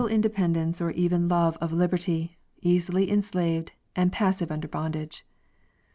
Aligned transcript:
11 0.01 0.15
independence 0.15 0.81
or 0.81 0.89
even 0.89 1.27
love 1.27 1.55
of 1.61 1.71
liberty, 1.71 2.35
easily 2.63 3.07
enslaved, 3.11 3.71
and 3.95 4.11
pas 4.11 4.37
sive 4.37 4.51
under 4.51 4.67
bondage. 4.67 5.23